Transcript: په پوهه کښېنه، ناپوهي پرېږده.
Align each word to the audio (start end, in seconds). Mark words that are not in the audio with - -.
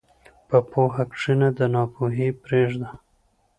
په 0.47 0.57
پوهه 0.71 1.03
کښېنه، 1.11 1.49
ناپوهي 1.73 2.27
پرېږده. 2.43 2.89